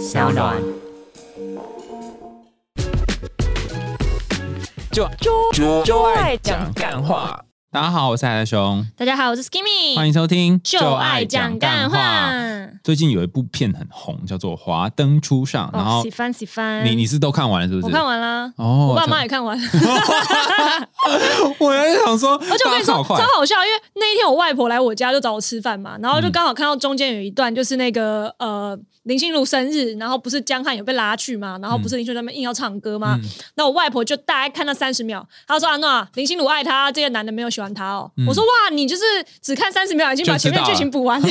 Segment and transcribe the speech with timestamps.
[0.00, 0.56] 小暖。
[4.90, 5.06] 就
[5.52, 7.38] 就就爱讲干话。
[7.72, 12.32] 大家好，我是海德熊，大家好，我是 Skimmy，欢迎收听就爱讲干话。
[12.82, 17.86] 最近有一部片很红，叫做《华灯初上》，然后喜欢喜欢，你你是都看完了是不是？
[17.86, 19.56] 我看完了，哦，我爸妈也看完。
[21.60, 33.16] 我也想说， 而且我跟你说超好笑，因为那一天我外婆来我家就找我吃饭嘛，然后就刚好看到中间有一段，就是那个呃林心如生日，然后不是江汉有被拉去嘛，然后不是林心如他们硬要唱歌嘛？
[33.54, 38.10] 那我外婆就大概看到三十秒，她说啊，那林心如爱他，这个男的没有喜欢他哦。
[38.26, 39.02] 我说哇，你就是
[39.42, 41.28] 只看三十秒，已经把前面剧情补完了。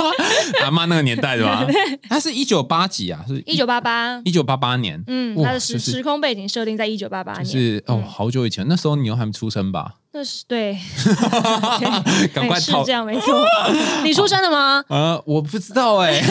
[0.64, 1.66] 阿妈那个年代的吧？
[2.08, 3.24] 他是一九八几啊？
[3.26, 5.02] 是一九八八，一九八八年。
[5.06, 9.94] 嗯，他的时时空背景设定在一九八八年，是哦，好久以前，那时候你又还没出生吧？
[10.16, 10.78] 那是 对，
[12.32, 13.44] 赶快是这样没错。
[14.04, 14.80] 你出生的吗？
[14.88, 16.22] 呃，我不知道哎。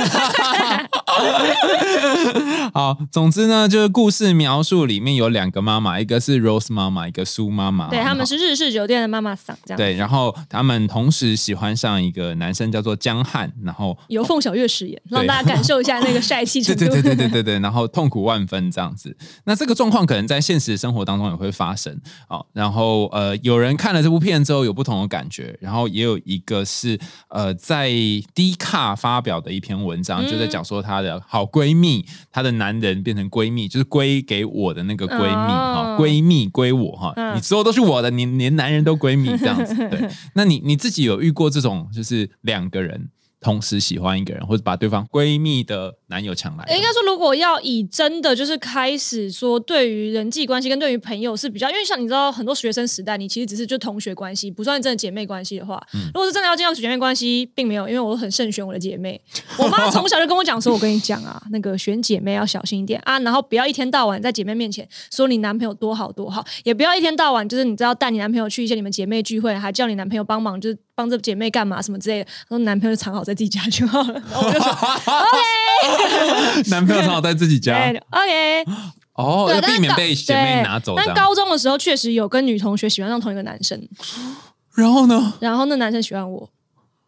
[2.74, 7.90] 好，总之呢，就是故事描述里面有两个妈妈，一个是 Rose 妈妈，一个苏妈妈。
[7.90, 9.78] 对，他们是日式酒店的妈妈桑，这样。
[9.78, 16.80] 对，然后他们同时喜欢上一个男生，叫做江汉，然后由凤小岳饰演，让大家感受一下那个帅气程度。
[16.80, 19.18] 对对对对对对，然后痛苦万分这样子。
[19.44, 22.00] 那这个状况可能在现实生活当中也会发生。
[22.30, 27.90] 好，然后呃，有人看了这部片之后有不同的感觉，然后也有一个是呃，在
[28.34, 39.76] D 卡发表的一篇文章，就在讲说她的好闺蜜，她的男人变成闺蜜，就是归给我的那个闺蜜哈，闺蜜归我哈，你之后都是我的，你 连男人都闺蜜这样子。
[39.76, 43.10] 对， 那你你自己有遇过这种，就是两个人？
[43.44, 46.64] 同时喜欢一个人，或者把对方闺蜜的男友抢来。
[46.74, 59.20] 应该说，如果要以真的就是开始说，对于人际关系跟对于朋友是比较，因为像你知道，很多学生时代，你其实只是就同学关系，不算真的姐妹关系的话，如果是真的要进到姐妹关系，并没有，因为我很慎选我的姐妹。
[59.58, 70.78] 我妈从小就跟我讲说，我跟你讲啊，那个选姐妹要小心一点啊，然后不要一天到晚在姐妹面前说你男朋友多好多好，也不要一天到晚就是你知道带你男朋友去一些你们姐妹聚会，还叫你男朋友帮忙，就是。
[70.96, 74.14] 帮这姐妹干嘛什么之类的，说男朋友藏好在自己家就好了。
[74.14, 78.66] 然后我就说 OK， 男朋友藏好在自己家，OK。
[79.14, 80.96] 哦，要避免被姐妹拿走。
[80.98, 83.88] 但高中的时候确实有跟女同学喜欢上同一个男生，
[84.74, 85.34] 然后呢？
[85.40, 86.50] 然后那男生喜欢我。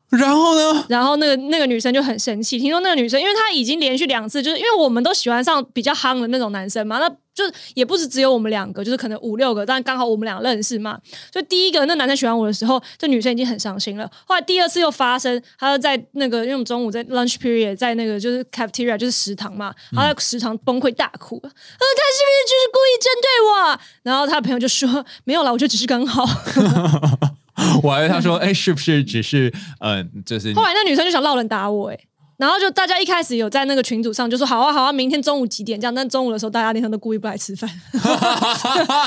[0.09, 0.85] 然后呢？
[0.87, 2.59] 然后那个那个女生就很生气。
[2.59, 10.97] 听说那个女生，因为她已经连续两次，就是因为我们都喜欢上比较夯的那种男生嘛，那就也不是只有我们两个，就是可能五六个，但刚好我们俩认识嘛。
[11.31, 14.09] 所以第一个那男生喜欢我的时候，这女生已经很伤心了。
[14.25, 23.79] 后来第二次又发生，她在那个因为我们中午在 lunch period，在那个就是 cafeteria 就是食堂嘛，她在食堂崩溃大哭，呃，他是不是就是故意针对我？
[24.03, 26.23] 然后他朋友就说没有了，我觉得只是刚好。
[27.83, 31.97] 我还以为他说：“哎，是不是只是呃，就是？”后来那女生就想闹人打我，哎，
[32.37, 37.69] 然后就大家一开始有在那个群组上就说：“好啊，好啊，明天中午几点这样？”但中午的时候，大家那天都故意不来吃饭，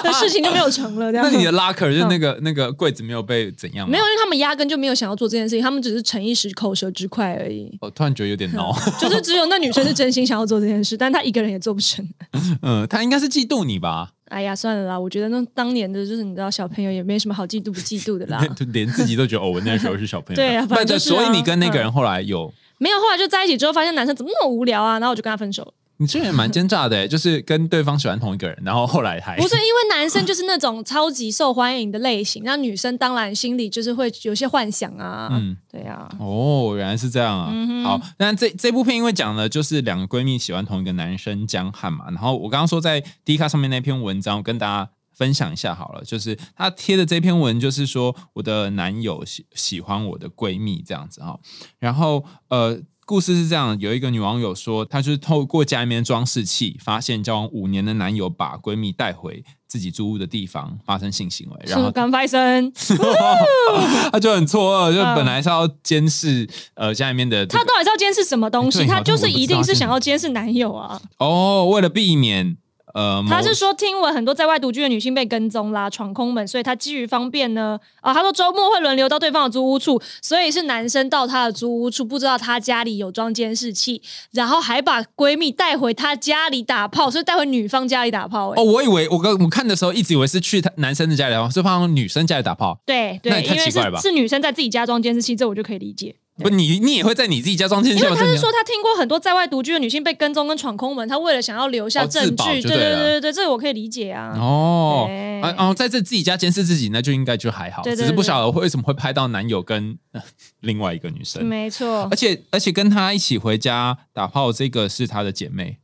[0.02, 1.12] 那事情就没有成了。
[1.12, 3.88] 这样，那你的 locker 就那个那个柜子没有被怎样？
[3.88, 7.76] 没有，因为他们压根就没有想要做这件事情，他们只是逞一时口舌之快而已。
[7.80, 12.06] 我突然觉得有点孬， 就是只有那女生是真心想要做这件事，但她一个人也做不成。
[12.62, 14.12] 嗯，她应该是嫉妒你吧？
[14.28, 14.98] 哎呀，算了啦！
[14.98, 20.36] 我觉得那当年的就是你知道，小朋友也没什么好嫉妒不嫉妒的啦，连自己都觉得哦，我那时候是小朋友。
[20.36, 22.98] 对啊，反正所以你跟那个人后来有没有？
[22.98, 25.72] 后来就在一起之后，发现男生怎么那么无聊啊，然后我就跟他分手了。
[26.00, 35.28] 你这人蛮奸诈的， 就是跟对方喜欢同一个人，然后后来还不是因为男生就是那种超级受欢迎的类型，那女生当然心里就是会有些幻想啊。
[35.32, 36.08] 嗯，对呀。
[36.20, 37.52] 哦，原来是这样啊。
[37.82, 51.38] 好，那这这部片因为讲的就是两个闺蜜喜欢同一个男生江汉嘛，然后我刚刚说在 D 卡上面那篇文章，我跟大家分享一下好了，就是她贴的这篇文就是说我的男友喜喜欢我的闺蜜这样子哈，
[51.78, 52.80] 然后呃。
[53.08, 62.70] 故事是这样，有一个女网友说，她就是透过家里面装饰器，发现交往五年的男友把闺蜜带回自己租屋的地方发生性行为，然后刚发生，
[64.12, 68.84] 她就很错愕，就本来是要监视呃家里面的，她到底是要监视什么东西？
[68.84, 71.00] 她就是一定是想要监视男友啊！
[71.16, 72.58] 哦，为了避免。
[72.94, 84.00] 呃，他是说听闻很多在外独居的女性被跟踪啦、闯空门，所以他基于方便呢，啊，他说周末会轮流到对方的租屋处，所以是男生到他的租屋处，不知道他家里有装监视器，
[84.32, 88.52] 然后还把闺蜜带回他家里打炮，所以带回女方家里打炮。
[88.54, 92.78] 哦，我以为我刚我看的时候一直以为是去他男生的家里打炮，是放女生家里打炮。
[92.86, 96.14] 对对，因为是是女生在自己家装监视器，这我就可以理解。
[96.38, 98.10] 不，你你也会在你自己家装监视器吗？
[98.10, 102.96] 因为他是说他听过很多在外独居的女性被跟踪跟闯空门，他为了想要留下哦自证据，对就对了。
[102.96, 104.36] 对对对，这个我可以理解啊。
[104.38, 105.40] 哦，对。
[105.40, 110.22] 啊哦，在这自己家监视自己，那就应该就还好，对对只是不晓得为什么会拍到男友跟、呃
[110.60, 112.08] 另外一个女生，没错。
[112.10, 115.78] 而，且而且跟他一起回家打炮，这个是他的姐妹。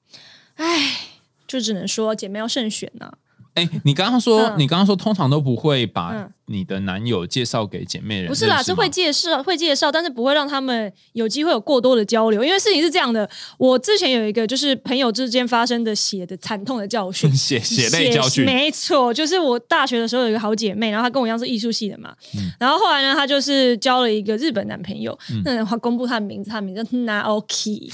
[0.56, 1.00] 唉，
[1.46, 3.12] 就只能说姐妹要慎选呐、
[3.54, 4.54] 哎，你刚刚说，嗯。
[4.58, 6.30] 你刚刚说，通常都不会把嗯。
[6.46, 22.50] 你的男友介绍给姐妹人，不是啦，是会介绍，会介绍，但是不会让他们有机会有过多的交流，因为事情是这样的，我之前有一个就是朋友之间发生的血的惨痛的教训， 血血泪教训，没错，就是我大学的时候有一个好姐妹，然后她跟我一样是艺术系的嘛，嗯。
[22.60, 27.88] 然后后来呢，她就是交了一个日本男朋友，那她公布她的名字，她的名字叫 Naoki，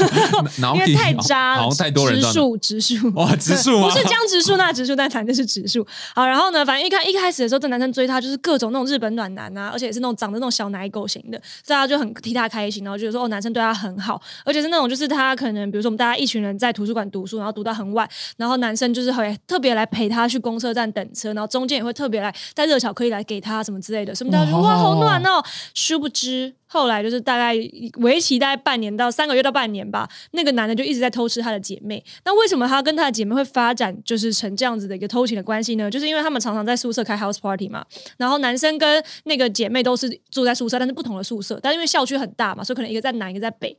[0.74, 3.90] 因为太渣了，好像太多人植树植树，哇，植树吗？
[3.90, 5.86] 不是江植树那植树，但反正是指数。
[6.14, 18.06] 好，然后呢，反正一开一开始的时候，这男生追她就是各种那种日本暖男啊，而且也是那种长得那种小奶狗型的，大家就很替她开心，然后觉得说哦，男生对她很好，而且是那种就是他可能比如说我们大家一群人在图书馆读书，然后读到很晚，
[18.36, 25.42] 然后男生就是会特别来陪她去公车站等车，然后中间也会特别来带热巧克力来给她什么之类的，什么大家就哇好暖 哦，
[25.74, 26.54] 殊不知。
[26.72, 27.52] 后来就是大概
[27.96, 32.02] 为期大概半年到三个月到半年吧，那个男的就一直在偷吃他的姐妹。
[32.24, 35.90] 那为什么他跟他的姐妹会发展就是成这样子的一个偷情的关系呢？
[35.90, 37.84] 就是因为他们常常在宿舍开 house party 嘛，
[38.16, 43.76] 然后男生跟那个姐妹都是住在宿舍，但是不同的宿舍，但因为校区很大嘛，所以可能一个在南，一个在北。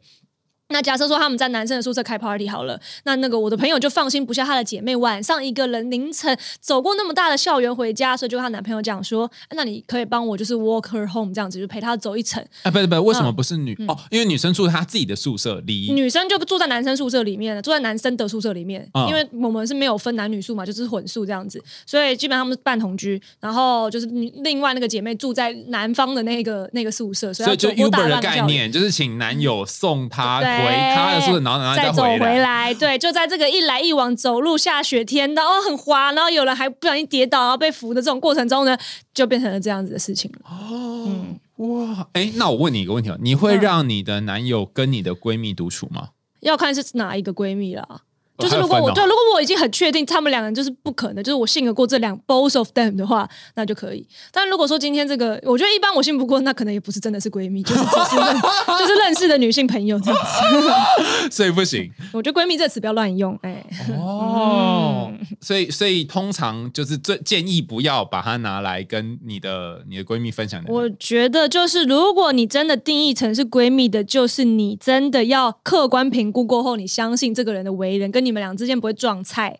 [0.72, 12.42] 那假设说他们在男生的宿舍开 party 好了，那那个我的朋友就放心不下她的姐妹，晚上一个人凌晨走过那么大的校园回家，所以就跟她男朋友讲说，啊那你可以帮我就是 walk her home 这样子，就陪她走一程。
[12.64, 13.76] 啊，不是不是，为什么嗯不是女？
[13.88, 23.22] 哦，因为女生住她自己的宿舍，离女生就住在男生宿舍里面，住在男生的宿舍里面，嗯因为我们是没有分男女宿嘛，就是混宿这样子，所以基本上他们是半同居。
[23.42, 24.06] 然后就是
[24.44, 28.22] 另外那个姐妹住在男方的那个那个宿舍，所以就 Uber 的。
[28.22, 32.40] 概念，就是请男友送她对回他的宿舍，然后然后再走回回。
[32.40, 38.78] 来，对，就在这个一来一往走路下雪天，然后很滑，然后有人还不小心跌倒，然后被扶的这种过程中呢，
[39.14, 40.40] 就变成了这样子的事情了。
[40.50, 41.26] 哦，
[41.58, 46.10] 哇，哎，那我问你一个问题哦，你会嗯让你的男友跟你的闺蜜独处吗？
[46.42, 48.02] 要看是哪一个闺蜜啦。
[48.48, 54.08] 哦就是如果我对，如果我已经很确定他们两个人就是不可能，就是我信得过这两 both of them 的话，那就可以。
[54.32, 58.42] 但如果说今天这个，我觉得一般我信不过，那可能也不是真的是闺蜜，就是只是认
[58.80, 61.30] 就是认识的女性朋友这样子。
[61.32, 63.66] 所以不行我觉得闺蜜这个词不要乱用，哎、
[63.98, 65.12] 哦。
[65.40, 70.64] 所以所以通常就是最建议不要把它拿来跟你的你的闺蜜分享。
[70.68, 79.60] 我觉得就是，如果你真的定义成是闺蜜的，就是你真的要客观评估过后，你相信这个人的为人，跟你们俩之间不会撞菜。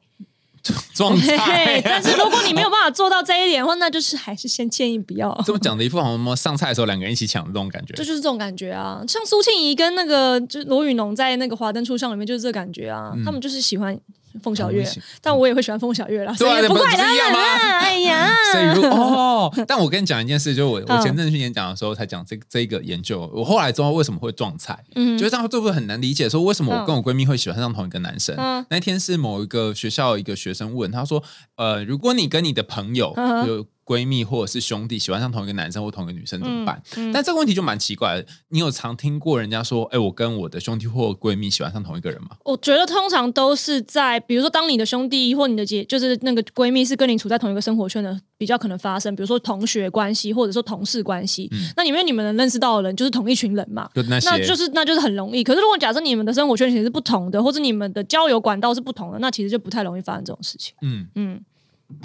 [0.94, 5.36] 撞菜，但是如果你没有办法做到这一点的话，那就是还是先建议不要。
[5.44, 8.04] 这么讲的一副好像什么上菜的时候两个人一起抢的这种感觉这。
[8.04, 14.00] 就是这种感觉啊，像苏庆仪跟那个就是罗宇农在那个《华灯初上》里面就是这感觉啊，他们就是喜欢
[14.42, 14.82] 凤小岳。
[14.82, 17.48] 嗯他们喜，但我也会喜欢凤小岳啦，对啊不怪不是一样他们吗？
[17.48, 25.18] 啊， 哎呀，所以如哦，但我跟你讲一件事，就是我我嗯前阵子去演讲的时候才讲这这一个研究，我后来知道为什么会撞菜，嗯。
[25.18, 28.36] 就是这样会不会很难理解，说为什么我跟我闺蜜会喜欢上同一个男生？
[28.38, 28.66] 嗯。
[28.70, 31.22] 那天是某一个学校一个学生问他说，
[31.58, 33.48] 呃，如果你跟你的朋友嗯。
[33.48, 36.82] 有闺蜜或者是兄弟喜欢上同一个男生或同一个女生怎么办？
[36.96, 42.30] 嗯但这个问题就蛮奇怪的，你有常听过人家说，哎，我跟我的兄弟或闺蜜喜欢上同一个人吗？
[42.46, 51.50] 我觉得通常都是在，比如说，当你的兄弟或你的姐，就是那个闺蜜是跟你处在同一个生活圈的，比较可能发生，比如说同学关系，或者说同事关系。
[51.76, 55.44] 那因为你们能认识到的人就是同一群人嘛，就那，那就是那就是很容易。
[55.44, 60.74] 可是如果假设你们的生活圈其实是不同的，或者你们的交友管道是不同的，那其实就不太容易发生这种事情。
[60.82, 61.42] 嗯，嗯，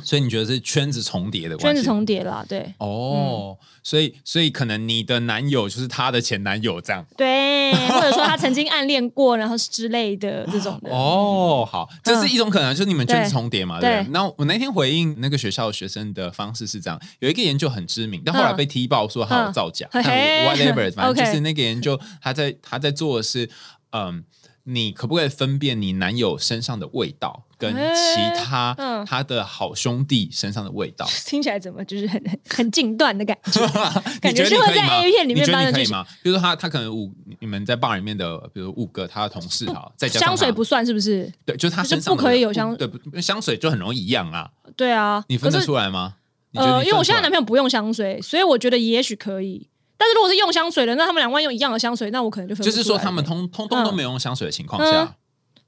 [0.02, 1.76] 所以你觉得是圈子重叠的关系？
[1.76, 7.05] 圈子重叠啦，对哦，所以所以可能你的男友就是他的前男友这样。
[7.16, 10.90] 对，或者说他曾经暗恋过，然后是之类的这种的。
[10.90, 14.05] 哦，好，这是一种可能，就是你们圈子重叠嘛，对？
[14.11, 23.49] 那我那天回应那个学校学生的方式是这样，有一个研究很知名，但后来被踢爆说他有造假，whatever，反正就是那个研究他在他在做的是，
[23.90, 24.25] 嗯。
[24.68, 31.06] 你可不可以分辨你男友身上的味道跟其他嗯他的好兄弟身上的味道？
[31.25, 33.61] 听起来怎么就是很很 很近段的感觉？
[34.20, 36.04] 感觉是会在 A 片里面发生可以吗？
[36.23, 41.32] 比如说他他可能五你们在 bar 里面的，比如五个他的同事哈，再加上香水不算是不是？
[41.44, 46.14] 对，就是他就是身上的不可以有香对不香水就很容易一样啊，对啊，你分得出来吗？
[46.54, 49.68] 呃，因为我现在男朋友不用香水，所以我觉得也许可以。
[49.97, 55.17] 但是如果是用香水的，那他们两万用一样的香水，那我可能就分就是说他们了通通通都嗯没有用香水的情况嗯下，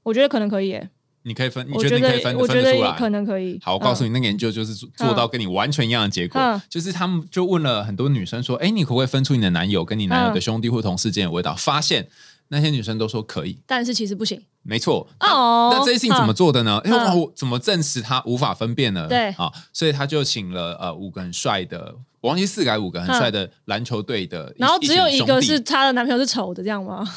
[0.03, 0.89] 我觉得可能可以耶。
[1.23, 2.91] 你可以分，你我觉觉得你可以分我觉分得出来？
[2.97, 3.59] 可能可以。
[3.61, 12.07] 好，我告诉你，你，那个研究就是做做到跟你完全一样的结果，嗯就是他们就问了很多女生说：“哎，你可不可以分出你的男友跟你男友的嗯兄弟或同事间的味道？”发现
[12.47, 14.41] 那些女生都说可以，但是其实不行。
[14.63, 15.05] 没错。
[15.19, 16.81] 哦，那这些事情怎么做的呢？
[16.85, 19.05] 因为我怎么证实他无法分辨呢？
[19.09, 27.07] 对啊，所以他就请了呃五个很帅的，我忘记四个还是五个很帅的篮球队的，嗯然后只有一个是她的男朋友是丑的，这样吗？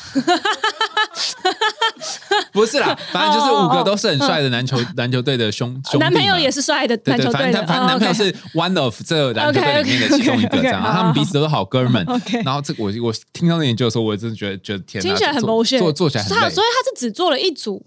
[2.52, 12.04] 不是啦，反正就是五个都是很帅的篮球篮球队的兄兄弟男朋友也是帅的篮球队的，反正他反正哦男朋友是 one of 这篮球队里面的其中一个，这样他们彼此都是好哥们。
[12.44, 16.40] 然后这个我我听到那研究的时候，我真的觉得觉得天哪，听起来很做 bullshit，做做起来很累。
[16.40, 17.84] 他所以他是只做了一组，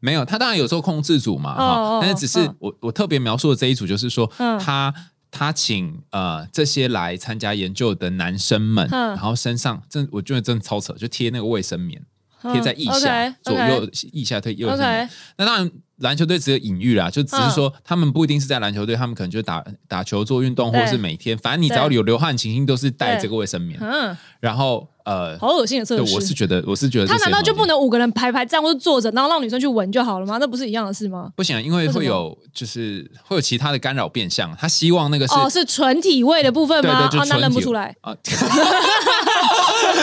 [0.00, 2.56] 没有，他当然有做控制组嘛，哦哦哈，但是只是嗯。
[2.60, 4.58] 我我特别描述的这一组，就是说嗯。
[4.58, 4.92] 他。
[5.36, 12.02] 他请呃这些来参加研究的男生们，嗯然后身上真我觉得真的超扯，就贴那个卫生棉，
[12.42, 15.04] 贴在腋下、左右腋下推右卫生棉。
[15.04, 23.78] OK，那当然，篮球队只有隐喻啦，就只是说他们不一定是在篮球队，他们可能就打打球、做运动，或者是每天，反正你只要有流汗情形，都是带对这个卫生棉。
[23.80, 26.14] 嗯，然后呃，好恶心的测对，试。
[26.14, 30.36] 我是觉得，我是觉得他难道就不能五个人排排站或者坐着，然后让女生去闻就好了吗？
[30.38, 31.30] 那不是一样的事吗？
[31.34, 31.60] 不行啊？
[31.60, 37.08] 因为会有就是会有其他的干扰变相，他希望那个是哦，是纯体味的部分吗？
[37.08, 38.14] 对对，就纯体认不出来，啊，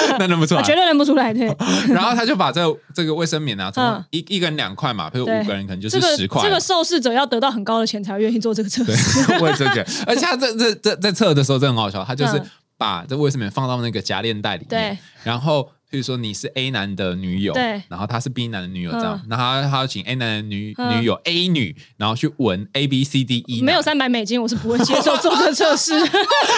[0.20, 1.34] 那认不出来，啊绝对认不出来。
[1.34, 1.48] 对，
[1.94, 2.62] 然后他就把这
[2.94, 4.04] 这个卫生棉啊，从嗯。
[4.12, 5.42] 一一个人两块嘛，比如对。
[5.42, 9.34] 五个人可能就是十块，这个受试者要得到很高的钱才愿意做这个测试。
[9.42, 12.46] 我也是觉得，而且他这这这在测的时候真的很好笑，他就是嗯。
[12.76, 17.82] 把这卫生棉放到那个夹链袋里面对，然后比如说你是 A 男的女友，对。
[17.88, 21.00] 然后他是 B 男的女友这样嗯，然后他他要请 A 男的女嗯。
[21.00, 25.94] 女友 A 女，然后去闻 A B C D E，没有三百美金，我是不会接受做这个测试。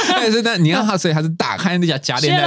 [0.10, 2.44] 但是但你让他，所以他是打开那家夹链袋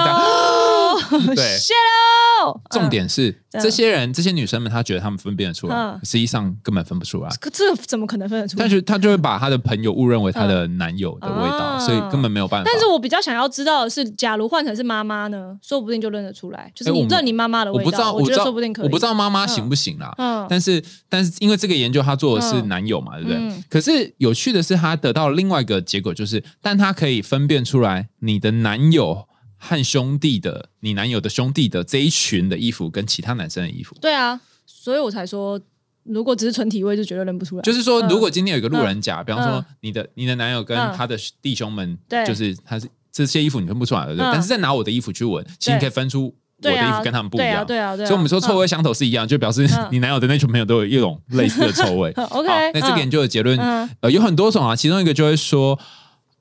[1.35, 2.61] 对谢喽。
[2.71, 7.29] 重点是嗯这些人这些女生们，她觉得她们分辨得出来嗯，实际上根本分不出来。
[7.41, 8.71] 可这怎么可能分得出来但？
[8.71, 12.71] 是她就会把她的朋友误认为她的男友的味道，嗯所以根本没有办法。
[12.71, 18.85] 但是我比较想要知道的是，假如换成是妈妈呢，说不定就认得出来，就是你认你妈妈的味道，我不知道，我觉得说不定可以。
[18.85, 20.15] 我不知道妈妈行不行啦。
[20.19, 23.37] 嗯但是但是因为这个研究他做的是嗯男友嘛，对不对？
[23.38, 29.27] 嗯可是有趣的是，他得到另外一个结果，就是但他可以分辨出来你的男友
[29.59, 33.95] 和兄弟的，你男友的兄弟的这一群的衣服跟其他男生的衣服。
[34.00, 35.61] 对啊，所以我才说，
[36.05, 37.62] 如果只是纯体味，就绝对认不出来。
[37.62, 44.27] 就是说，嗯如果今天有一个路人甲，比方说嗯你的你的男友跟嗯他的弟兄们，对就是他是这些衣服你分不出来，对不对？
[44.27, 47.67] 嗯但是再拿我的衣服去闻，其实你可以分出我的衣服跟他们不一对啊，样。
[47.67, 48.09] 对啊，对啊。
[48.09, 52.12] 所以我们说臭味相投是一样，就表示嗯 你男友的那群朋友都有一种类似的臭味。
[52.17, 55.79] 嗯 OK，好那这个嗯研究的结论嗯呃有很多种啊，其中一个就会说，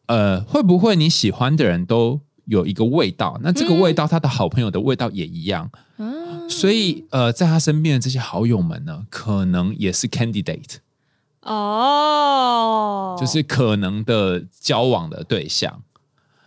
[0.06, 3.40] 呃，会不会你喜欢的人都有一个味道？
[3.42, 10.78] 那这个味道，他的好朋友的味道也一样，嗯所以呃，在他身边的这些好友们呢，可能也是 candidate，
[11.42, 15.84] 哦，就是可能的交往的对象。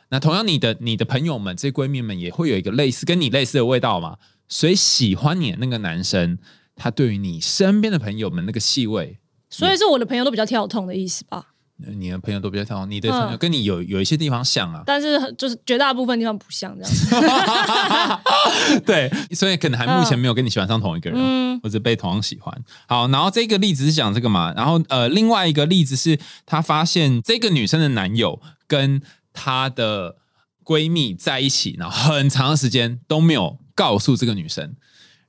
[0.09, 4.17] 那同样，你的你的朋友们、这些闺蜜们也会有一个类似跟你类似的味道嘛？
[4.49, 6.39] 所以喜欢你的那个男生，
[6.75, 11.53] 他对于你身边的朋友们那个气味，所以是我的朋友都比较跳痛的意思吧？
[11.87, 18.81] 呃你的朋友都比较像，你的朋友嗯跟你有有一些地方像啊，但是就是绝大部分地方不像这样子。
[18.87, 22.55] 对，所以可能还目前没有跟你喜欢上同一个人，嗯或者被同样喜欢。
[22.87, 30.17] 好，然后这个例子是讲这个嘛，然后呃，另外一个例子是她发现这个女生的男友跟她的
[30.65, 34.75] 闺蜜在一起，然后很长时间都没有告诉这个女生，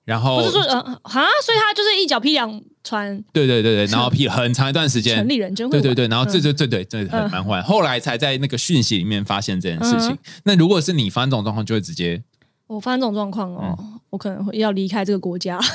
[0.04, 7.62] 然后不是说呃哈，所以他就是一脚劈两船，对对对对，然后劈了很长一段时间城，里人真会玩对对对，然后这嗯对对对，真的很蛮坏。
[7.62, 10.18] 后来才在那个讯息里面发现这件事情嗯。
[10.46, 12.22] 那如果是你发生这种状况，就会直接
[12.68, 15.60] 我发生这种状况哦，嗯我可能会要离开这个国家。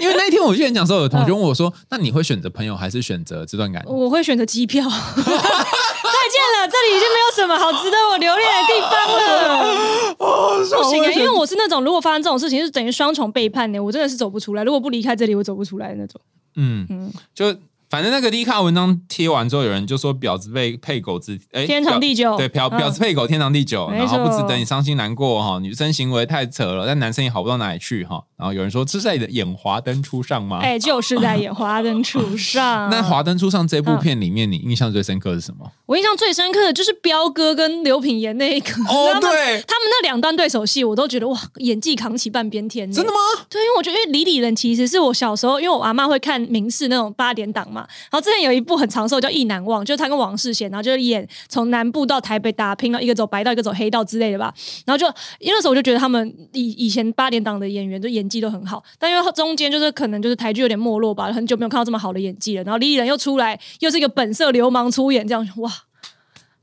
[0.00, 4.88] 因为那一天我去演讲的时候，有同学问我说：“那你会选择朋友还是选择这段感情我会选择机票。
[6.38, 14.64] 再见了，这里已经没有什么好值得我留恋的地方了。？”哦，不行啊，因为我是那种如果发生这种事情，是等于双重背叛的，我真的是走不出来。
[14.64, 16.20] 如果不离开这里，我走不出来的那种。
[16.56, 17.54] 嗯嗯就
[17.90, 25.58] 反正那个低卡文章贴完之后，有人就说婊子被配狗子，哎，天长地久对，婊嗯婊子配狗，天长地久，没然后不值错得你伤心难过哈。
[25.58, 28.22] 女生行为太扯了，但男生也好不到哪里去哈。
[28.36, 30.58] 然后有人说这是在演华灯初上吗？
[30.62, 32.88] 哎、就是在演《华灯初上》。
[32.92, 35.70] 那《华灯初上》这部片里面，你印象最深刻是什么？
[35.86, 38.70] 我印象最深刻的就是彪哥跟刘品言那一个。
[38.84, 42.90] 哦对他们那两段对手戏，我都觉得哇，演技扛起半边天。
[42.92, 43.10] 真的？
[43.10, 43.18] 吗？
[43.48, 47.86] 对，因为我觉得，因为李李仁其实是我小时候，因为我阿妈会看明视那种八点档嘛，嘛。
[48.10, 54.52] 然后之前有一部很长寿叫《意难忘》，就是他跟王世贤，然后就是演从南部到台北打拼了，一个走白道，一个走黑道之类的吧。
[54.84, 55.06] 然后就
[55.38, 62.64] 因为那时候我就觉得他们以以前八点档的演员就演技都很好，但因为中间就是可能就是台剧有点没落吧，很久没有看到这么好的演技了。
[62.64, 65.70] 然后李李仁又出来，又是一个本色流氓出演，这样哇，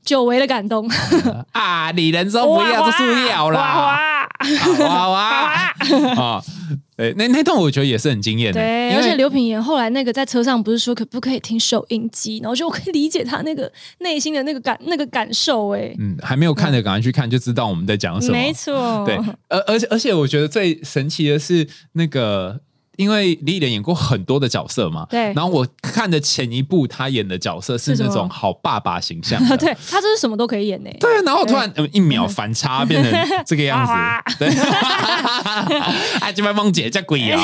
[0.04, 0.90] 久违的感动。
[1.52, 4.15] 啊，李仁说不要，这是要啦，
[4.80, 6.42] 哇哇哇啊！
[6.96, 18.32] 对， 那那段我觉得也是很惊艳的，对，而且刘品言后来那个在车上不是说可不可以听收音机，然后就我可以理解他那个内心的那个感那个感受，哎，嗯，还没有看的赶快去看，就知道我们在讲什么。
[18.32, 19.16] 没错，对，
[19.48, 22.60] 而而且而且我觉得最神奇的是那个。
[22.96, 25.32] 因为李连演过很多的角色嘛，对。
[25.34, 33.12] 然后我看的前一部他演的角色是那种好爸爸形象的， 对他这是什么都可以演呢，对，然后突然呃一秒反差变成
[33.46, 33.92] 这个样子
[34.38, 34.48] 对，
[36.20, 37.40] 啊， 这边梦姐叫鬼啊，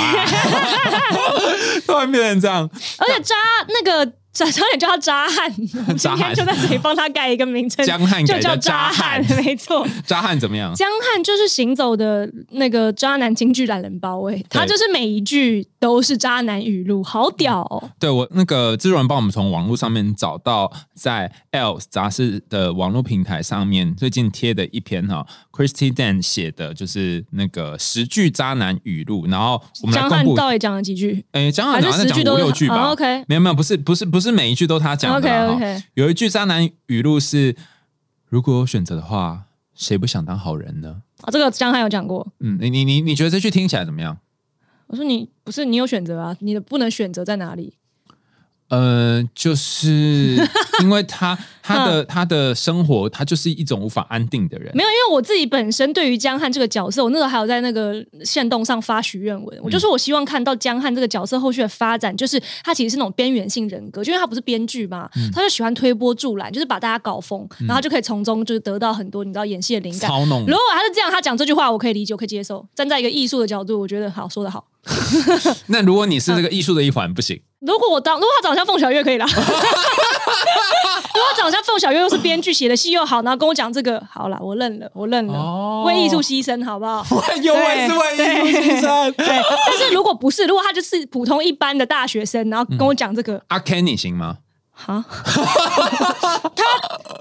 [1.87, 2.69] 突然变成这样，
[2.99, 3.35] 而且渣
[3.69, 9.87] 那个渣差点叫他渣汉， 今渣汉天就在这里帮他盖一个名称，江汉就叫渣渣汉汉， 没错。
[10.07, 10.75] 渣汉怎么样？
[10.75, 17.91] 江汉就是行走的那个渣男京剧懒人包哎，他就是每一句都是渣男语录，好屌哦！
[17.99, 30.35] 对我那个制作人帮我们从网络上面找到在 Else 杂志的网络平台上面最近贴的一篇哈，Christy Dan 写的就是那个十句渣男语录，然后我们江公布。
[30.35, 31.25] 汉到底讲了几句？
[31.33, 37.57] 诶，江汉还是好像讲五十句都六句吧、哦？OK 没有没有，不是不是不是每一句都他讲的啦 OK，OK 哈有一句渣男语录是：
[38.29, 41.03] 如果有选择的话，谁不想当好人呢？
[41.23, 42.33] 啊，这个江汉有讲过。
[42.41, 44.19] 嗯，你你你你觉得这句听起来怎么样？
[44.89, 47.79] 我说你不是你有选择啊，你的不能选择在哪里？
[48.69, 50.49] 呃，就是
[50.81, 54.73] 因为他他的他的生活，他就是一种无法安定的人。
[54.75, 70.11] 没有，因为我自己本身对于江汉这个角色，我那时候还有在那个线动上发许愿文，我就说我希望看到江汉这个角色后续的发展，就是他其实是那种边缘性人格，就因为他不是编剧嘛，他就喜欢推波助澜，就是把大家搞疯，然后就可以从中就是得到很多你知道演戏的灵感。
[70.11, 72.67] 操弄如果他是这样，他讲这句话，我可以理解，我可以接受。
[72.75, 74.67] 站在一个艺术的角度，我觉得好说的好。
[75.69, 77.41] 那如果你是这个艺术的一环，不行。
[77.65, 79.25] 如果我当，如果他长得像凤小岳可以啦。
[81.15, 87.05] 如果长得像凤小岳，又是编剧写的戏又好，然后跟我讲这个，好啦，我认了，我认了，哦为艺术牺牲，好不好？
[87.43, 88.15] 有为是为
[88.49, 89.11] 艺术牺牲。
[89.13, 89.27] 对，
[89.67, 94.39] 但是如果不是，如果他就是普通一般的大学生，然后跟我讲这个，阿 Ken 你行吗？
[94.75, 95.05] 哈，
[96.57, 96.65] 他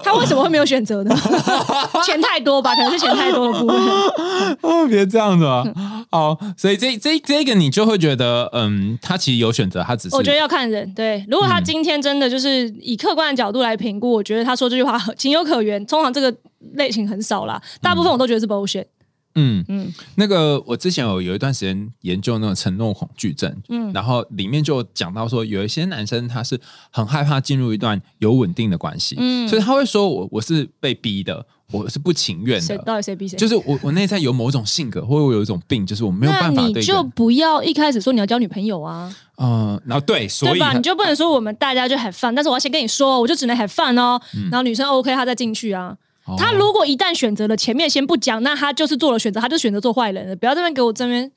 [0.02, 1.14] 他为什么会没有选择呢？
[2.04, 3.76] 钱太多吧，可能是钱太多的部分。
[4.62, 5.62] 哦，别这样子啊！
[6.10, 11.24] 好，所以这这这个你就会觉得，嗯，他其实有选择，他只是我觉得要看人，对。
[11.28, 15.84] 如果他嗯今天真的就是以客观的角度来评估，我觉得他说这句话情有可原。
[15.86, 16.34] 通常这个
[16.74, 18.86] 类型很少啦，大部分我都觉得是 bullshit。
[19.34, 32.82] 嗯嗯那个我之前有有一段时间研究那种承诺恐惧症，嗯然后里面就讲到说，有一些男生他是很害怕进入一段有稳定的关系，嗯所以他会说我我是被逼的，我是不情愿谁的。
[32.84, 33.36] 到底谁逼谁？
[33.36, 40.72] 就是我，我内在有某种性格，或者我有一种病，就是我没有那办法你就对一个人，不要一开始说你要交女朋友啊，嗯、然后对，所以对吧？
[40.74, 44.20] 你就不能说我们大家就 have fun，但是我要先跟你说，我就只能 have fun 哦。
[44.50, 45.96] 然后女生 OK，她再进去啊。
[46.38, 50.36] 他如果一旦选择了前面先不讲，那他就是做了选择，他就选择做坏人了。
[50.36, 51.30] 不要这边给我这边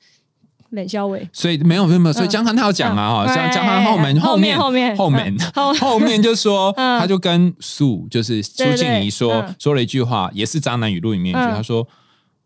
[0.70, 1.28] 冷笑伟。
[1.32, 11.86] 所以没有没有没有，所以嗯江汉他要讲啊，哈，嗯江江汉后面后面面后面后面嗯后 后面就说，嗯他就跟苏就是苏静怡说嗯说了一句话，也是渣男语录里面一句，嗯他说：“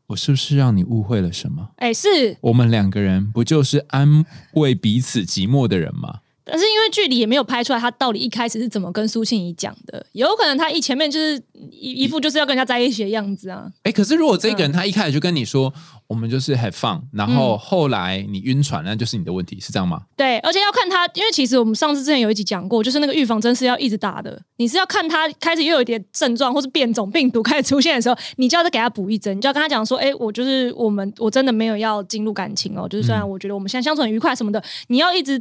[0.08, 1.68] 我是不是让你误会了什么？
[1.76, 4.24] 哎，是，我们两个人不就是安
[4.54, 6.20] 慰彼此寂寞的人吗？”
[6.50, 13.70] 但是因为剧里也没有拍出来，他到底一开始是怎么跟苏庆怡讲的，有可能他一前面就是一一副就是要跟人家在一起的样子啊。
[13.84, 15.72] 哎，可是如果这个人他一开始就跟你说，
[16.10, 20.02] 我们就是 have fun，然后后来你晕船，那就是你的问题，是这样吗？
[20.16, 24.42] 对，而且要看他，因为其实我们上次之前有一集讲过，就是那个预防针是要一直打的。
[24.56, 35.40] 你是要看他开始又有一点症状或是变种病毒开始出现的时候，你就要再给他补一针，你就要跟他讲说，哎，我就是我们我真的没有要进入感情哦，就是虽然我觉得我们现在相处很愉快什么的，你要一直。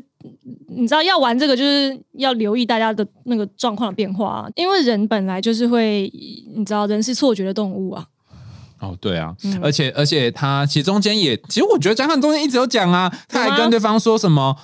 [0.68, 6.12] 你知道要玩这个，就是要留意大家的那个状况的变化、啊，因为人本来就是会，
[6.54, 8.06] 你知道，人是错觉的动物啊。
[8.80, 9.60] 哦，对啊，嗯。
[9.62, 14.56] 而且而且他其实中间也，其实我觉得江汉中间一直有讲啊，他还跟对方说什么，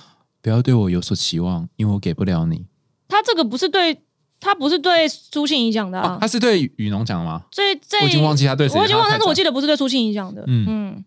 [0.42, 2.66] 不要对我有所期望，因为我给不了你。
[3.08, 4.02] 他这个不是对，
[4.40, 7.42] 他不是对苏庆怡讲的哦啊，他是对雨农讲的吗？
[7.52, 10.42] 所以这我已经忘记他对谁，我已经忘，但是我得记得不是对苏庆怡讲的。
[10.46, 10.64] 嗯。
[10.68, 11.04] 嗯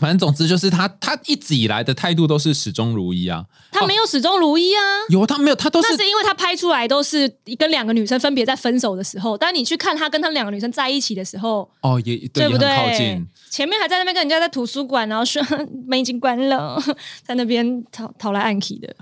[0.00, 3.44] 反正总之就是他他一直以来的态度都是始终如一啊。
[3.70, 4.80] 他没有始终如一啊。
[5.08, 13.26] 有他没有他都是那是因为他拍出来都是跟两个女生分别在分手的时候，但你去看他跟他两个女生在一起的时候，哦也对对不也很靠对近。？
[13.50, 15.42] 前面还在那边跟人家在图书馆，然后说
[15.86, 16.82] 门已经关了，
[17.22, 18.94] 在那边讨讨来暗 key 的。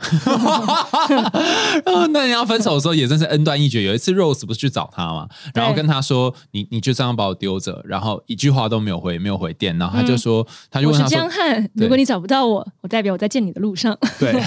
[1.84, 3.84] 呃， 那你要分手的时候也真是恩断义绝。
[3.84, 13.96] 有一次 Rose 不是去找他嘛，然后跟他说：“你你就这样把我丢着，然后一句话都没有回，没有回电。”然后他就说，他就我是问他说江汉，如果你找不到我，我代表我在见你的路上。
[14.18, 14.32] ：“对，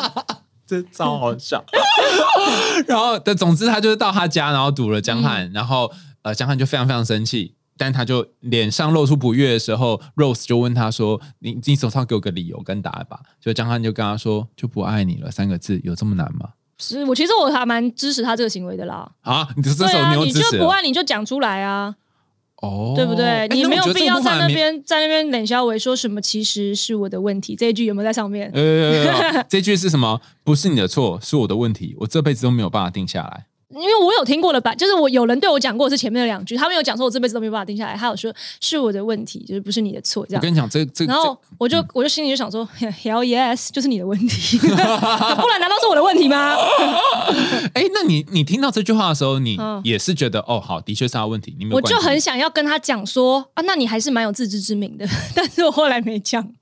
[0.66, 1.64] 这超好笑。”
[2.86, 5.90] 然后，但总之他就是到他家，然后堵了江汉，然后
[6.22, 7.54] 呃，江汉就非常非常生气。
[7.80, 16.48] 但他就脸上露出不悦的时候，Rose 就问他说：“你你手上给我个理由跟答案吧。”就江汉就跟他说：“就不爱你了三个字，有这么难吗？”
[16.80, 19.08] 是我其实我还蛮支持他这个行为的啦。
[19.20, 21.94] 啊，你这手啊，时候你又你就支持不爱你就讲出来啊，
[22.62, 23.24] 哦，对不对？
[23.24, 24.46] 哎你没有必要在那。
[24.48, 28.50] 边在那边冷笑为说什么其实是我的问题，这一句有没有在上面？
[28.54, 30.20] 呃， 这句是什么？
[30.42, 31.94] 不是你的错，是我的问题。
[31.98, 33.46] 我这辈子都没有办法定下来。
[33.80, 40.40] 因为我有听过的版，就是我有人对我讲过是前面的两句，他没有讲说我这辈子都没有办法定下来，他有说是我的问题，就是不是你的错这样。
[40.40, 46.56] 我跟你讲，这这然后我就我就心里就想说， Hell yes，就是你的问题， 不然难道是我的问题吗？
[47.74, 56.52] 哎，那你你听到这句话的时候，你嗯也是觉得哦，好，的确是他的问题，你没有我就很想要跟他讲说啊，那你还是蛮有自知之明的，但是我后来没讲。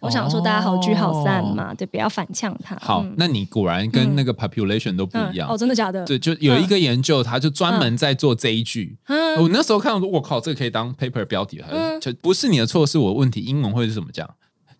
[0.00, 2.76] 我想说大家好聚好散嘛，对，不要反呛他。
[2.80, 3.14] 好嗯。
[3.16, 5.48] 那你果然跟那个 population 都不一样。
[5.48, 6.04] 哦，真的假的？
[6.04, 8.96] 对，就有一个研究，他就专门在做这一句。
[9.06, 13.40] 嗯我那时候看到说，我靠，这个可以当 paper 标题，嗯就不是你的错，是我的问题。
[13.40, 14.28] 英文会是怎么讲？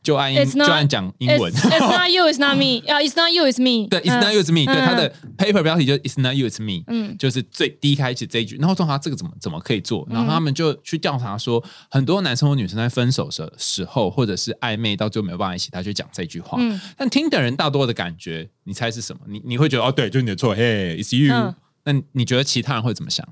[0.08, 1.52] 就按英 not- 就按讲英文。
[1.52, 2.80] it's not you, it's not me.
[2.90, 3.86] 啊、it's not you, it's me.
[3.88, 4.64] 对，It's not you, it's me。
[4.64, 6.82] 对，嗯他的 paper 标题就是 It's not you, it's me。
[6.86, 16.56] 嗯就是最第一开始这一句，然后说他这个怎么怎么可以做，然后他们就去调查说，很多男生或女生在分手的时候，或者是暧昧到最后没有办法一起，他就讲这句话。
[16.58, 19.20] 嗯但听的人大多的感觉，你猜是什么？
[19.28, 21.34] 你你会觉得哦，对，就是你的错，嘿，It's you。
[21.34, 23.26] 嗯那你觉得其他人会怎么想？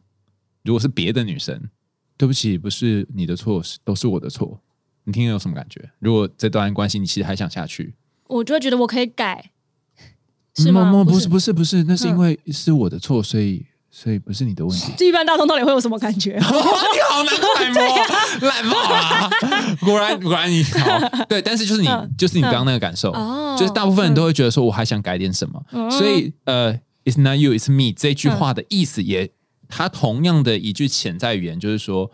[0.65, 1.69] 如果是别的女生，
[2.17, 4.59] 对不起，不是你的错，是都是我的错。
[5.07, 5.91] 你听了有什么感觉？
[5.99, 7.95] 如果这段关系你其实还想下去，
[8.29, 9.51] 我就会觉得我可以改，
[10.57, 10.91] 是吗？
[10.93, 14.93] 不不是不是不是，那是因嗯为是我的错，所以所以不是你的问题。
[15.07, 16.33] 一般大众到底会有什么感觉？
[16.39, 19.31] 你好难揣摩， 烂爆啊！
[19.81, 29.31] 果然果然你好，对，但是就是你嗯就是你刚刚那个感受，哦就是大部分人都会觉得说我还想改点什么，嗯所以呃，It's not you, it's me 这句话的意思也，
[29.69, 32.11] 它同样的一句潜在语言就是说，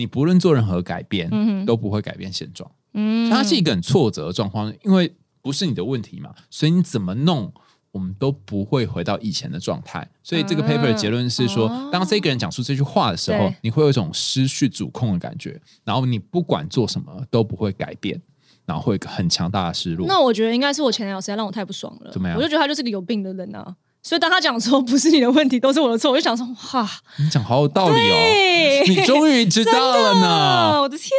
[0.00, 2.68] 你不论做任何改变，嗯都不会改变现状。
[2.94, 7.52] 嗯它是一个很挫折的状况，因为不是你的问题嘛，所以你怎么弄，
[7.92, 10.08] 我们都不会回到以前的状态。
[10.22, 18.20] 所以这个 paper 的结论是说，哦当这个人讲出这句话的时候，你会有一种失去主控的感觉，然后你不管做什么都不会改变，
[18.64, 20.06] 然后会很强大的失落。
[20.08, 23.76] 那我觉得应该是我前男友实在让我太不爽了，怎么样我就觉得他就是个有病的人啊。
[24.02, 30.26] 所以当他讲说不是你的问题，都是我的错，我就想说，哇，你讲好有道理哦，你终于知道了呢。
[30.26, 31.10] 啊，我的天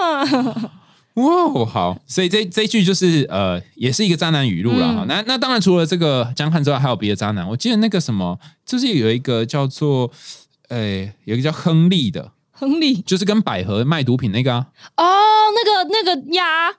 [0.00, 0.70] 哪！
[1.14, 5.02] 哇哦，好，所以这这一句就是呃，也是一个渣男语录了哈。
[5.02, 7.46] 嗯那那当然，除了这个江汉之外，还有别的渣男。
[7.46, 10.10] 我记得那个什么，就是有一个叫做
[10.68, 14.66] 呃，有一个叫亨利的，亨利就是跟百合卖毒品那个啊，
[14.96, 15.04] 哦，
[15.54, 16.70] 那个那个鸭，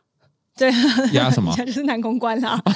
[0.57, 0.71] 对，
[1.13, 1.51] 鸭什么？
[1.65, 2.61] 就是男公关啦，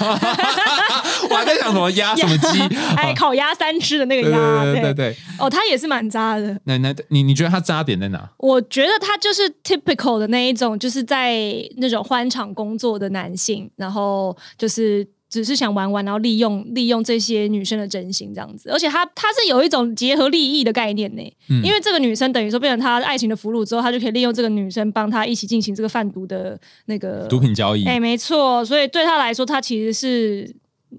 [1.29, 2.59] 我还在想什么鸭什么鸡？
[2.97, 5.17] 哎，烤鸭三吃的那个对鸭，对对对对。
[5.37, 6.59] 哦，他也是蛮渣的。
[6.63, 8.27] 那那你你觉得他渣点在哪？
[8.37, 11.35] 我觉得他就是 typical 的那一种，就是在
[11.77, 18.69] 那种欢场工作的男性，然后就是只是想玩玩，然后利用利用这些女生的真心这样子。
[18.69, 27.85] 而且他他是有一种结合利益的概念呢，因为这个女生等于说变成他爱情的俘虏之后，他就可以利用这个女生帮他一起进行这个贩毒的那个毒品交易？
[27.85, 30.55] 哎、没错，所以对他来说，他其实是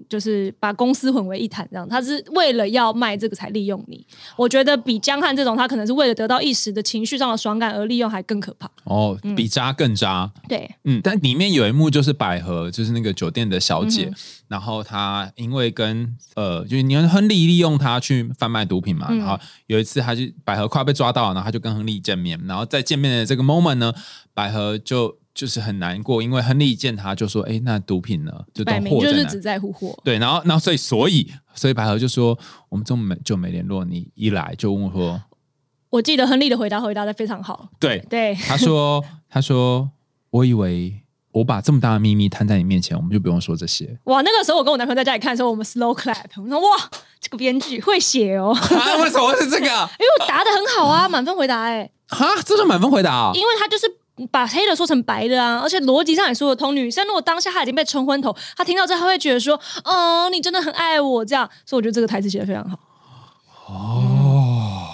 [0.07, 1.87] 就是把公司混为一谈，这样。
[1.87, 4.05] 他是为了要卖这个才利用你。
[4.35, 8.69] 我觉得比江汉这种，他可能是为了得到一时的情绪上的爽感而利用还更可怕。
[8.85, 10.31] 哦，比渣更渣。
[10.47, 14.15] 对，嗯，但里面有一幕就是百合，就是那个酒店的小姐，嗯
[14.49, 23.93] 然后她因为跟呃，就是你亨利利用她去贩卖毒品嘛，嗯然后有一次她就百合快被抓到了，然后她就跟亨利见面，然后在见面的这个 moment 呢，
[24.33, 29.97] 百合就就是很难过，因为亨利见他就说，哎，那毒品呢，就都摆明货就是只在乎货。
[30.03, 35.21] 对，然后，然后，所以，所以，所以百合就说，我们这么没就没联络，你一来就问我说，
[35.91, 37.69] 我记得亨利的回答回答的非常好。
[37.79, 39.89] 对，对， 他说，他说，
[40.31, 43.97] 我以为我把这么大的秘密摊在你面前，我们就不用说这些。
[44.03, 46.89] 哇，那个时候我跟我男朋友在家里看的时候，我们 slow clap，我们说哇，
[47.21, 49.65] 这个编剧会写哦， 啊，为什么是这个？
[49.95, 53.87] 因为我答的很好啊，满分回答哎、啊，这是满分回答啊、因为他就是
[54.27, 56.75] 把黑的说成白的啊，而且逻辑上也说得通。
[56.75, 61.49] 女生如果当下她已经被冲昏头，她听到这，她会觉得说，哦，你真的很爱我这样。
[61.65, 62.79] 所以我觉得这个台词写的非常好。
[63.67, 64.89] 哦，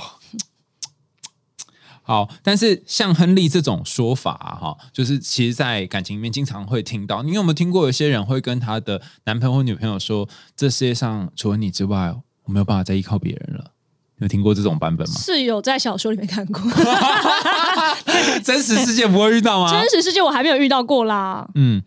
[2.04, 7.24] 好，但是像亨利这种说法哈，就是其实，在感情里面经常会听到。
[7.24, 13.72] 你有没有听过有些人会跟他的男朋友或女朋友说，这世界上除了你之外，我没有办法再依靠别人了？
[14.20, 15.16] 有听过这种版本吗？
[15.18, 16.62] 是有在小说里面看过，
[18.44, 19.70] 真实世界不会遇到吗？
[19.72, 21.46] 真实世界我还没有遇到过啦。
[21.56, 21.82] 嗯，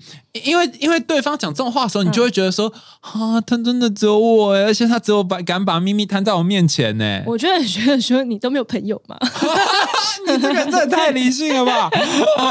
[0.45, 7.23] 因为因为对方讲这种话的时候，你就会觉得说啊，他真的只有我，而且他只有把敢把秘密摊在我面前呢。
[7.27, 9.17] 我觉得觉得说你都没有朋友吗？
[10.27, 11.89] 你这个真的太理性了吧！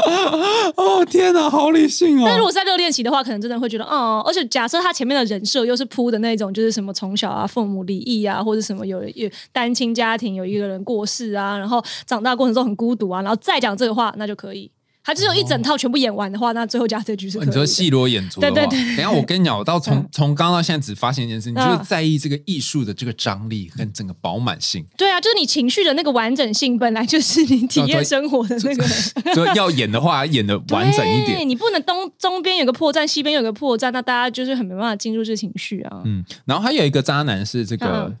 [0.76, 2.24] 哦天哪，好理性哦！
[2.26, 9.28] 但如果在热恋期的话，可能真的会觉得哦，而且假设他前面的人设又是铺的那种，就是什么从小啊父母离异啊，或者什么有有
[9.68, 14.70] 单亲家庭有一个人过世啊，然后长大过程中很孤独啊，然后再讲这个话，那就可以。
[15.04, 17.38] 他只有一整套全部演完的话，那最后加这句是。
[17.38, 18.96] 你说戏罗演出的话，对对对。
[18.96, 24.84] 等下我跟你讲，我到从从刚到现在只发现一件事，你就是在意这个艺术的这个张力跟整个饱满性。
[24.98, 28.84] 对啊，就是你情绪的那个完整性，本来就是你体验生活的那个。
[29.34, 31.48] 就要演的话，演的完整一点。
[31.48, 36.02] 你不能东中边有个破绽，西边有个破绽，那大家就是很没办法进入这情绪啊。
[36.04, 38.14] 嗯，然后还有一个渣男是这个。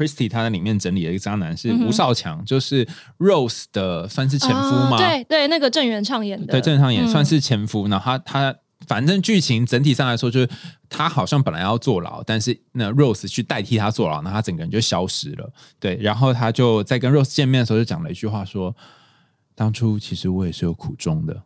[0.00, 4.96] Christy 他在里面整理了一个渣男是吴少强，就是 Rose 的算是前夫吗？
[4.96, 7.86] 对对，那个郑元畅演的，对郑元畅演算是前夫。
[7.88, 10.48] 然后他他反正剧情整体上来说，就是
[10.88, 15.52] 他好像本来要坐牢，但是那 Rose 去代替他坐牢，那他整个人就消失了。
[15.78, 18.74] 对，然后他就在跟 Rose 见面的时候就讲了一句话，说
[19.54, 21.42] ：“当初其实我也是有苦衷的。”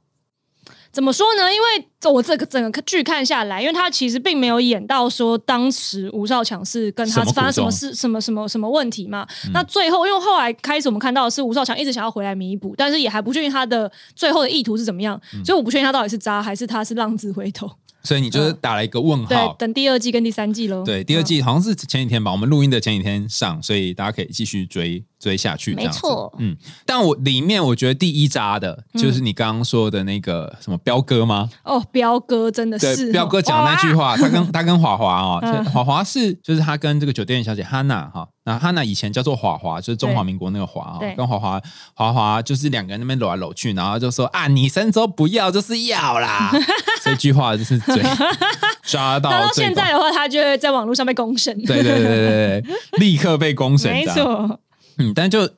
[0.94, 1.52] 怎么说呢？
[1.52, 9.26] 因为我这个整个剧看下来，因为他其实并没有演到说当时吴少强是跟他发生什么事、什么什么什么问题嘛。
[9.52, 17.70] 那最后，因为后来开始我们看到的是吴少强一直想要回来弥补，但是也还不确定他的最后的意图是怎么样，所以我不确定他到底是渣还是他是浪子回头。
[18.02, 20.84] 所以你就是打了一个问号，对，等第二季跟第三季喽。
[20.84, 25.74] 对，第二季好像是前几天吧，我们录音的前几天上，所以大家可以继续追追下去。
[25.74, 31.48] 没错，嗯，但我里面我觉得第一扎的就是你刚刚说的那个什么彪哥吗？
[31.64, 38.28] 哦，彪哥真的是彪哥讲那句话，他跟他跟华华哦，华华是就是他跟这个酒店小姐汉娜哈。
[38.46, 41.58] 那哈娜以前叫做华华，就是中华民国那个华啊，跟华华
[41.94, 46.52] 华华就是两个人那边搂来搂去，然后就说啊，你生之后不要就是要啦，
[47.02, 48.02] 这句话就是最
[48.84, 49.30] 抓到。
[49.30, 51.56] 到现在的话，他就会在网络上被公审。
[51.64, 52.64] 对对对对对，
[52.98, 53.90] 立刻被公审。
[53.90, 54.60] 没错，
[54.98, 55.48] 嗯，但就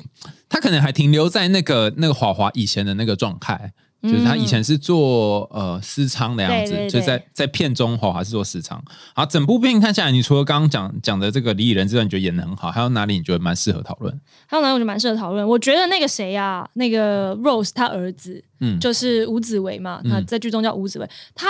[0.48, 3.72] 他可能还停留在那个那个华华以前的那个状态。
[4.02, 8.80] 就是他以前是做呃私仓的样子，就在在片中华华是做私仓。
[9.14, 14.20] 好，整部片看下来，你除了刚刚讲讲的这个李以仁这段，你觉得演的很好，还有哪里你觉得蛮适合讨论？
[14.46, 15.48] 还有哪里我觉得蛮适合讨论？
[15.48, 21.48] 我觉得那个谁呀，那个 Rose 他儿子，嗯，就是吴子维嘛，他在剧中叫吴子维，他。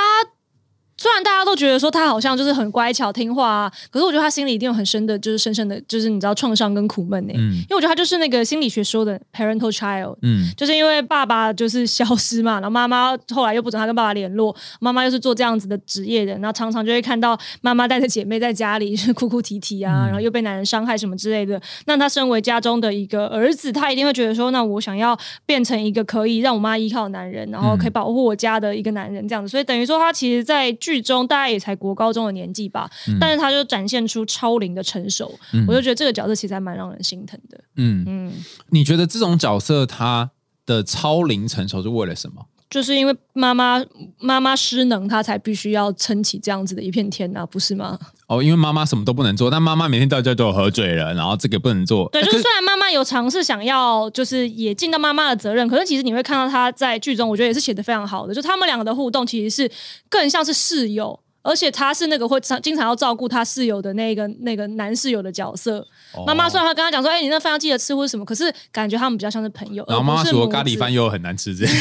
[0.99, 7.33] 虽然大家都觉得说他好像就是很乖巧听话啊，可是我觉得他心里一定有很深的，就是深深的，就是你知道创伤跟苦闷呢。
[7.37, 21.61] 嗯，因为我觉得他就是那个心理学说的 parental child，嗯，就是因为爸爸就是消失嘛，然后妈妈后来又不准他跟爸爸联络，妈妈又是做这样子的职业的，然后常常就会看到妈妈带着姐妹在家里哭哭啼啼啊，然后又被男人伤害什么之类的。
[21.85, 29.49] 那他身为家中的一个儿子，他一定会觉得说，那我想要变成一个可以让我妈依靠的男人，然后可以保护我家的一个男人这样子。
[29.49, 37.59] 所以等于说，他其实，在剧中大概也才国高中的年纪吧，但是他就展现出超龄的成熟，我就觉得这个角色其实还蛮让人心疼的。
[37.75, 38.33] 嗯嗯，
[38.71, 40.31] 你觉得这种角色他
[40.65, 42.47] 的超龄成熟是为了什么？
[42.71, 43.85] 就是因为妈妈
[44.21, 47.99] 妈妈失能，他才必须要撑起这样子的一片天啊，不是吗？
[48.29, 52.09] 哦，因为妈妈什么都不能做，但妈妈每天到家都有喝醉了，然后这个不能做。
[52.11, 59.71] 对，就是虽然妈妈有尝试想要，就是也尽到妈妈的责任，可是其实你会看到她在剧中，我觉得也是写的非常好的，就他们两个的互动其实是
[60.09, 61.19] 更像是室友。
[61.47, 65.87] 而且他是那个会常经常要照顾他室友的那个那个男室友的角色。
[66.27, 69.85] 妈妈虽然他跟他讲说：“哎，你那饭要记得吃或者什么。”可是感觉他们比较像是朋友。
[69.87, 71.75] 然后妈妈说：“咖喱饭又很难吃。”这样。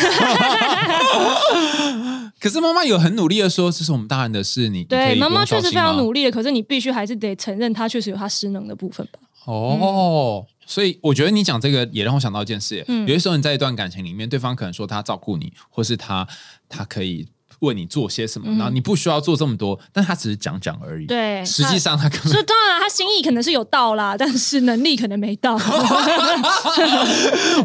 [2.39, 6.31] 可是妈妈有很努力的说：“这是我们大人的事，你对妈妈确实非常努力的。
[6.31, 12.83] 可是你必须还是得承认，他确实有他失能的部分吧。”哦，所以我觉得你讲这个也让我想到一件事。
[12.87, 16.27] 有些时候你在一段感情里面，对方可能说他照顾你，或是他
[16.69, 17.27] 他可以。
[17.65, 18.47] 为你做些什么？
[18.57, 21.05] 然后你不需要做这么多，但他只是讲讲而已。
[21.05, 22.31] 对，实际上他可能……
[22.31, 25.57] 所以当然，他心意可能是有到啦，但是能力可能没到。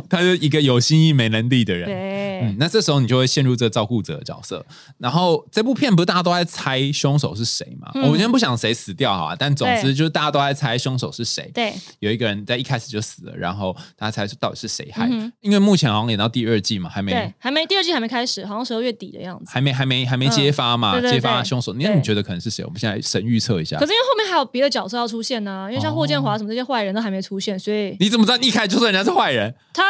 [0.08, 1.86] 他是一个有心意没能力的人。
[1.86, 2.19] 对。
[2.40, 4.64] 对，嗯，那这时候你就会陷入这个照顾者的角色。
[4.98, 7.90] 然后这部片不是大家都在猜凶手是谁嘛？
[7.94, 11.50] 嗯我今天不想谁死掉好啊，但总之就是大家都在猜凶手是谁。
[11.54, 15.14] 对，有一个人在一开始就死了，然后大家猜出到底是谁害的。
[15.14, 19.50] 嗯因为目前好像演到第二季嘛，还没，还没第二季还没开始，好像十二月底的样子。
[19.50, 21.72] 还没还没还没揭发嘛，嗯对对揭发凶手。
[21.74, 22.64] 那对你觉得可能是谁？
[22.64, 23.86] 我们现在神预测一下可。
[23.86, 29.54] 是因为后面还有别的角色要出现呢、因为像霍建华什么这些坏人都还没出现，所以你怎么知道一开始就说人家是坏人？
[29.72, 29.84] 他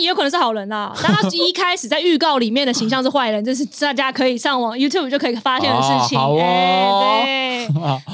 [0.00, 0.92] 也有可能是好人啦。
[1.02, 6.18] 但他一开始在预告里面的形象是坏人，这是大家可以上网 YouTube 就可以发现的事情。
[6.18, 7.44] 哦好哦哎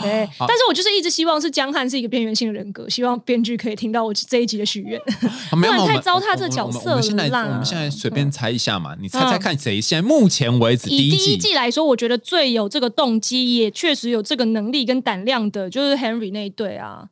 [0.02, 5.00] 对 但是我就是一直希望是江汉是一个边缘性的人格，希望编剧可以听到我这一集的许愿。
[5.50, 17.06] 啊没有，不然太糟蹋这角色我们现在了我们现在随便猜一下嘛，你猜嗯猜看谁现在目前为止以第一季季来说，我觉得最有这个动机，也确实有这个能力跟胆量的，就是 Henry 那一对啊。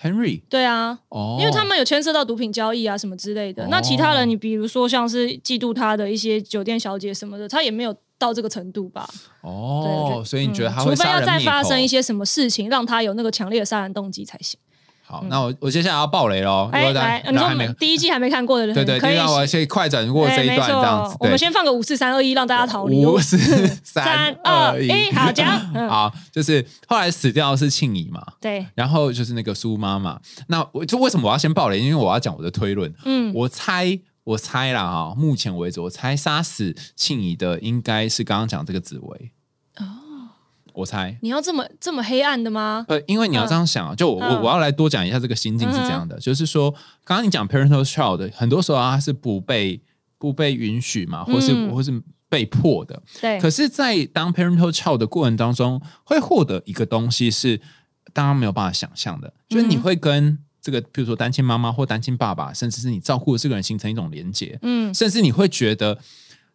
[0.00, 3.64] Henry 对啊，哦，因为他们有牵涉到毒品交易啊什么之类的。
[3.64, 9.08] 哦那其他人，你比如说像是嫉妒他的一些酒店小姐什么的，他也没有到这个程度吧？
[9.40, 14.58] 哦，所以你觉得嗯他会除非要再发生一些什么事情，让他有那个强烈的杀人动机才行。
[15.08, 16.68] 好，那我我接下来要爆雷喽。
[16.72, 21.16] 如哎，来，你说第一季还没看过的人，对对，可以我先快转过这一段这样子，。
[21.20, 23.06] 我们先放个五四三二一，让大家逃离。
[23.06, 23.38] 五四
[23.84, 25.46] 三三二一，好讲。
[25.74, 30.18] 嗯，好，就是后来死掉的是庆怡嘛，对，然后就是那个苏妈妈。
[30.48, 31.78] 那我就为什么我要先爆雷？
[31.78, 32.92] 因为我要讲我的推论。
[33.04, 39.30] 嗯，我猜，我猜啦哈，目前为止，我猜杀死庆怡的应该是刚刚讲这个紫薇。
[40.76, 41.16] 哦，我猜。
[41.22, 42.84] 你要这么这么黑暗的吗？
[42.88, 44.42] 呃，因为你要这样想啊，就我我嗯。
[44.42, 46.70] 我要来多讲一下这个心境是这样的，就是说，
[47.04, 49.80] 刚刚你讲 parental child，很多时候啊它是不被
[50.18, 53.02] 不被允许嘛，或是、嗯或是被迫的。
[53.20, 57.60] 对，可是，在当 parental child 的过程当中，会获得一个东西是
[58.12, 65.98] 大家没有办法想象的，就是你嗯会跟这个，比如说单亲妈妈或单亲爸爸，甚至是你照顾的这个人形成一种连结，嗯，甚至你会觉得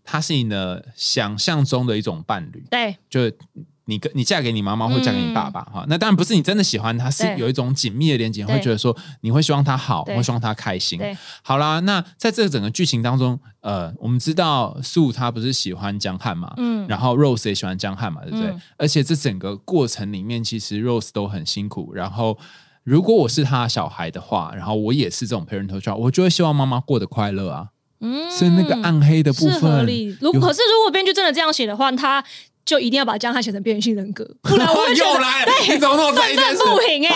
[0.03, 3.37] 他是你的想象中的一种伴侣，对，就是
[3.85, 11.01] 你跟你嫁给你妈妈或嫁给你爸爸哈、那当然不是你真的喜欢他，是有一种紧密的连接，会觉得说你会希望他好，对会希望他开心。
[11.41, 18.47] 好啦，那在这个整个剧情当中，呃，我们知道素他不是喜欢江汉嘛，嗯，然后 Rose 也喜欢江汉嘛，对不对？
[18.49, 21.93] 嗯而且这整个过程里面，其实 Rose 都很辛苦。
[21.93, 22.37] 然后，
[22.83, 27.67] 如果我是他的小孩的话，然后我也是这种 parental child，我就会希望妈妈过得快乐啊。
[28.03, 29.85] 嗯所以那个暗黑的部分，
[30.19, 32.23] 如有可是如果编剧真的这样写的话，他
[32.65, 36.63] 就一定要把江汉写成边缘性人格， 不然我又得来，你怎么那么在意这件事？
[36.63, 37.15] 不平哎、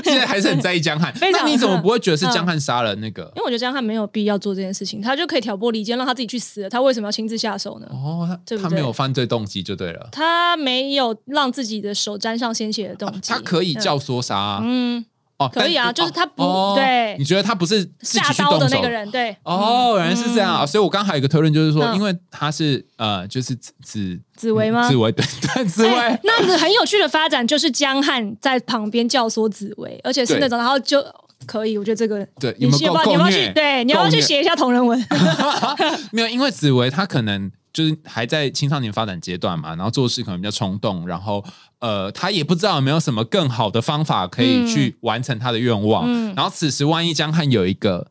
[0.02, 3.22] 现在还是很在意江汉， 那你怎么不会觉得是江汉杀了那个？
[3.36, 6.70] 因为我觉得江汉没有必要做这件事情，他就可以挑拨离间，让他自己去死了。
[6.70, 7.86] 他为什么要亲自下手呢？
[7.90, 13.32] 哦，他对对他没有犯罪动机就对了，他没有让自己的手沾上鲜血的动机。
[13.32, 15.04] 他可以教唆杀啊嗯，
[15.38, 18.88] 哦，可以啊就是他不哦对你觉得他不是下刀的那个？
[18.88, 20.64] 人，对，哦，原来是这样啊！
[20.64, 31.04] 所以我刚刚还有一个推论，就是说，嗯因为他是呃，就是紫紫紫薇吗紫薇对对，紫薇哎那很有趣的发展就是江汉在旁边教唆紫薇，而且是那种，然后就
[31.46, 33.18] 可以，我觉得这个对，你要不够够虐？
[33.18, 35.04] 要你要去对，你要不要去写一下同人文？
[36.12, 41.44] 没有，因为紫薇她可能就是还在青少年发展阶段嘛，然后做事可能比较冲动，然后
[41.84, 46.04] 呃，他也不知道有没有什么更好的方法可以去完成他的愿望。
[46.06, 48.06] 嗯然后此时万一江汉有一个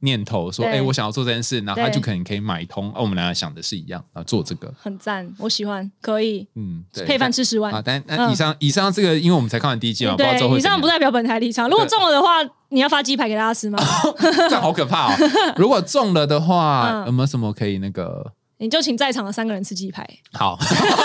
[0.00, 7.82] 念头说，对哎、我想要做这件事，然后他就可能可以买通，哦，我们两个想的是一样，然后做这个， 很赞，我喜欢，可以嗯，对，配饭吃十万啊。。
[7.84, 11.68] 但但嗯以上、以上这个，因为我们才看完第一季嘛，不知道最后对，会怎样以上不代表本台立场。
[11.68, 12.28] 如果中了的话，
[12.70, 13.78] 你要发鸡排给大家吃吗？
[14.18, 15.16] 这样好可怕哦。
[15.56, 18.32] 如果中了的话， 嗯有没有什么可以那个？
[18.62, 20.08] 你就请在场的三个人吃鸡排。
[20.34, 20.56] 好，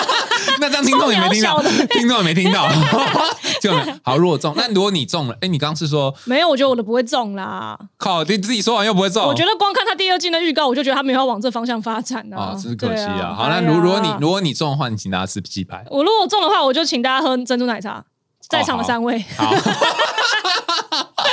[0.62, 2.70] 那这样听众也没听到听众也没听到，
[3.60, 4.15] 就好。
[4.15, 7.76] 如果中， 那如果你中了，哎，你刚刚是说没有，我觉得我的不会中啦。
[7.98, 13.34] 靠，你自己说完又不会中，我觉得光看他第二季的预告，我就觉得他没有要往这方向发展啊，啊，真是可惜对啊。
[13.36, 15.84] 好，那如如果你如果你中的话，你请大家吃鸡排。
[15.89, 18.06] 我如果中的话，我就请大家喝珍珠奶茶。
[18.50, 19.52] 在场的三位，好，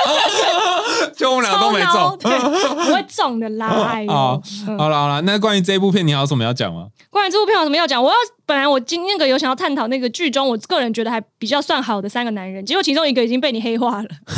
[1.16, 2.18] 就我们两个都没中。
[2.18, 2.38] 对，
[2.86, 3.66] 不会中的啦。
[3.92, 6.88] 哎呦好，嗯好了好了，那关于这一部片，你还有什么要讲吗？
[7.10, 8.02] 关于这部片有什么要讲？
[8.02, 14.08] 我要本来我今那个有想要探讨那个剧中，我个人觉得还比较算好的三个男人，结果其中一个已经被你黑化了。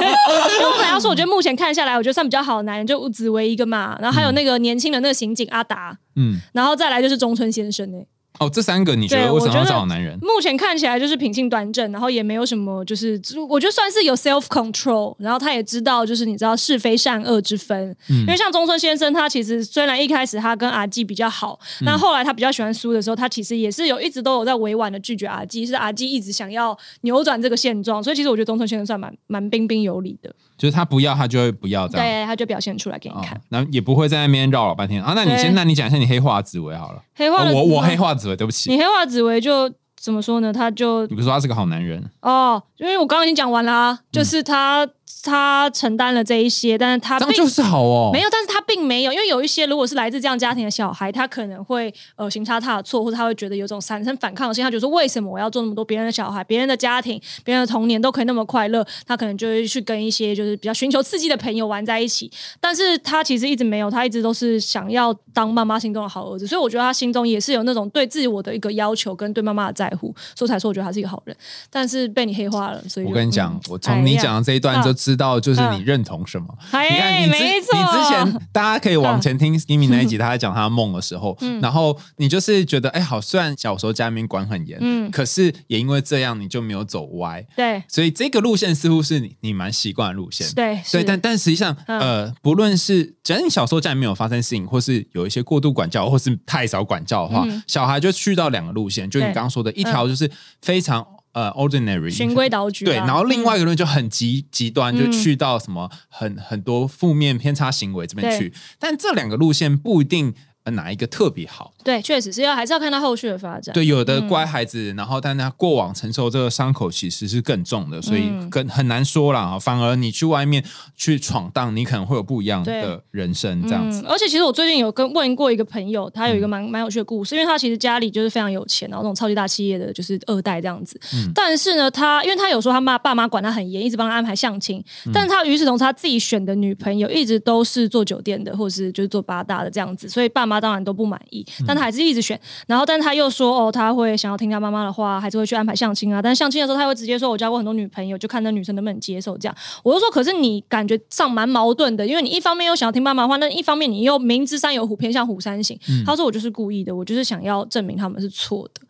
[0.00, 7.98] 因为我本来要说，我觉得目前看下来，我觉得算比较好的男人就紫薇一个嘛，然后还有那个年轻的那个刑警阿达，嗯，然后再来就是中村先生呢、
[8.38, 10.18] 哦，这三个你觉得为什么要找男人？
[10.22, 17.94] 目前看起来就是品性端正，然后也没有什么，就是我觉得算是有 self control，然后他也知道就是你知道是非善恶之分。
[18.08, 32.04] 嗯因为像中村先生，他其实虽然一开始他跟阿纪比较好，嗯但后来他比较喜欢苏的时候，他其实也是有一直都有在委婉的拒绝阿纪，是阿纪一直想要扭转这个现状，所以其实我觉得中村先生算蛮蛮彬彬有礼的，就是他不要，他就会不要这样。
[32.04, 35.12] 对，他就表现出来给你哦看。，然后也不会在那边绕老半天啊。
[35.14, 37.00] 那你先，那你讲一下你黑化紫薇好了。
[37.14, 38.70] 黑化我我黑，化紫薇，对不起。
[38.70, 40.52] 你黑化紫薇就怎么说呢？
[40.52, 42.04] 他就你不是说他是个好男人？
[42.22, 44.86] 哦，因为我刚刚已经讲完啦、啊就是他、
[45.22, 48.10] 他承担了这一些，但是他并这样就是好哦。
[48.12, 55.84] 没有，但是他并没有，因为有一些如果是来自这样家庭的小孩，他可能会呃行差踏错，或者他会觉得有种产生反抗性，他觉得说为什么我要做那么多？
[55.84, 62.30] 别人的小孩、别人的家庭、别人的童年都可以那么快乐，他可能就会去跟一些就是比较寻求刺激的朋友玩在一起。
[62.60, 71.34] 但是他其实一直没有，他一直都是想要当妈妈心中的好儿子，所以我觉得他心中也是有那种对自我的一个要求跟对妈妈的在乎，所以才说我觉得他是一个好人。
[71.70, 76.46] 但是被你黑化了，所以我跟你讲嗯，我从你讲的这一段就知道，就是你认同什么。
[76.72, 81.60] 哎你看，你之没错，你之前大家可以往前听 Skimmy 那一集，他在讲他的梦的时候，嗯。
[81.60, 85.10] 然后你就是觉得，哎，好，虽然小时候家里面管很严，嗯。
[85.10, 87.82] 可是也因为这样，你就没有走歪，对。
[87.88, 90.46] 所以这个路线似乎是你你蛮习惯的路线。
[90.54, 91.04] 对对，是。
[91.04, 92.00] 但但实际上，嗯。
[92.00, 97.62] 呃，不论是只要你小时候家里面有发生事情，或是有一些过度管教，或是太少管教的话，嗯。
[97.66, 100.30] 小孩就去到两个路线，就你刚刚说的，一条就是
[100.62, 101.06] 非常、
[101.38, 108.52] 呃 ordinary 循规蹈矩啊、对，然后另外一个论就很极极端，就嗯去到什么很很多负面偏差行为这边去。
[108.78, 110.34] 但这两个路线不一定
[110.64, 111.72] 呃哪一个特别好。
[111.88, 113.72] 对，确实是要还是要看他后续的发展。
[113.72, 119.40] 对，有的嗯乖孩子，然后但他过往承受这个伤口其实是更重的，所以嗯更很难说啦。
[119.40, 120.62] 啊反而你去外面
[120.96, 124.02] 去闯荡，你可能会有不一样的人生这样子。
[124.02, 124.06] 嗯。
[124.06, 131.00] 而且其实我最近有跟问过一个朋友，他有嗯一个蛮蛮有趣的故事，因为他其实家里就是非常有钱，然后那种超级大企业的就是二代这样子。
[131.14, 142.38] 嗯但是呢，他因为他有说他妈爸妈管他很严，一直帮他安排相亲，嗯但是他与此同时他自己选的女朋友一直都是做酒店的，或者是就是做八大的这样子，所以爸妈当然都不满意，嗯但他还是一直选。
[142.66, 146.20] 然后，但他又说哦，他会想要听他妈妈的话，还是会去安排相亲啊。
[146.20, 149.56] 但是相亲的时候，他会直接说我交过很多女朋友，就看那女生能不能接受这样。
[149.82, 155.78] 我就说，可是你感觉上蛮矛盾的，因为你一方面又想要听妈妈的话，那一方面你又明知山有虎，偏向虎山行。
[156.04, 158.80] 他说我就是故意的，我就是想要证明他们是错的。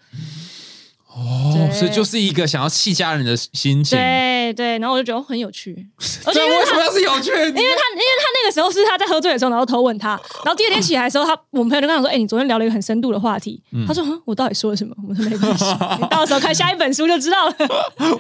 [1.09, 3.99] 哦，所以就是一个想要气家人的心情。
[3.99, 5.75] 对对，然后我就觉得、哦、很有趣，
[6.25, 7.31] 而且这为什么要是有趣？
[7.31, 7.73] 因为他，因为
[8.21, 10.11] 他那个时候是他在喝醉的时候，然后偷吻他，
[10.45, 13.61] 然后第二天起来的时候，他我们朋友就跟他说：“哎、你昨天聊了一个很深度的话题。
[13.87, 15.65] 他说：“嗯，我到底说了什么？”我说：“没关系，
[16.01, 17.55] 你到时候看下一本书就知道了。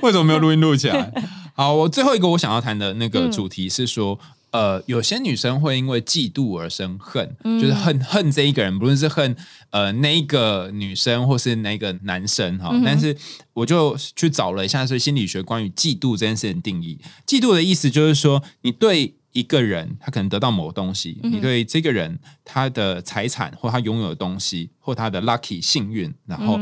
[0.02, 1.12] 为什么没有录音录起来？
[1.54, 4.18] 好，我最后一个我想要谈的那个主题是说。
[4.50, 9.36] 呃，有些女生会因为嫉妒而生恨，就是恨恨这一个人，不论是恨
[9.70, 12.70] 呃那一个女生或是那个男生哈。
[12.84, 13.16] 但是
[13.52, 16.98] 我就去找了一下，所以心理学关于嫉妒这件事情的定义。
[17.26, 26.58] 嫉妒的意思就是说，你对一个人他可能得到某个东西，你对这个人他的财产或他拥有的东西或他的 lucky 幸运，然后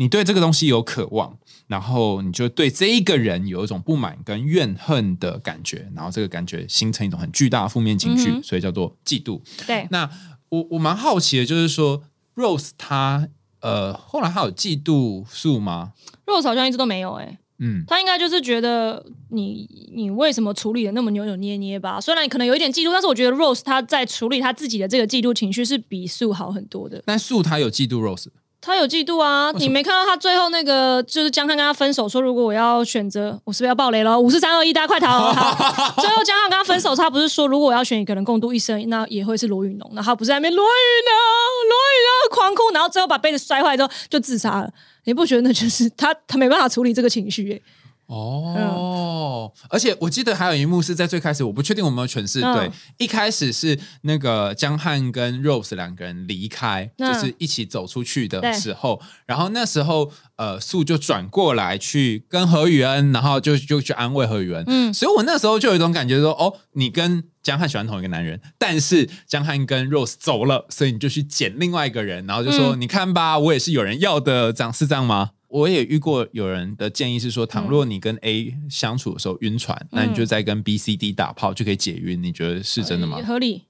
[0.00, 1.36] 你对这个东西有渴望，
[1.66, 10.08] 然后你就对这一个人有一种不满跟怨恨的感觉，然后这个感觉形成一种很巨大的负面情绪，嗯所以叫做嫉妒。”对，那
[10.50, 12.02] 我我蛮好奇的，就是说
[12.36, 13.28] Rose 她
[13.60, 15.92] 呃后来她有嫉妒素吗
[16.26, 22.00] ？Rose 好像一直都没有哎、嗯，他应该就是觉得你你为什么处理的那么扭扭捏捏吧？
[22.00, 27.02] 虽然你可能有一点嫉妒，但是我觉得 Rose 他在处理他自己的这个嫉妒情绪是比素好很多的。
[27.04, 28.28] 但素她有嫉妒 Rose，
[28.60, 29.52] 他有嫉妒啊！
[29.52, 34.18] 你没看到他最后那个，就是江汉跟他分手，说如果我要选择，我是不是要爆雷了？
[34.18, 35.30] 五四三二一，大家快逃！
[35.32, 41.14] 好最后江汉跟他分手，他不是说如果我要选一个人共度一生，那也会是罗宇农，然后他不是在那边罗宇农，
[41.68, 44.70] 罗宇农狂哭，然后最后把杯子摔坏之后就自杀了。
[45.04, 47.62] 你不觉得那就是他他没办法处理这个情绪、欸？
[48.08, 52.70] 哦，而且我记得还有一幕是在最开始，我不确定我有没有诠释嗯对。
[52.96, 64.64] 一开始是那个江汉跟 Rose 两个人离开，嗯就是一起走出去的时候，然后那时候呃素就转过来去跟何宇恩，然后就就去安慰何宇恩。
[64.66, 75.32] 嗯所以我那时候就有一种感觉说，哦，你跟江汉喜欢同一个男人，但是江汉跟 Rose 走了，所以你就去捡另外一个人，然后就说，嗯你看吧，我也是有人要的，这样是这样吗？
[75.48, 83.20] 我也遇过有人的建议是说，倘若你跟 A 相处的时候晕船，那你就在跟 B、C、D 打炮就可以解晕，你觉得是真的吗？
[83.22, 83.67] 合理。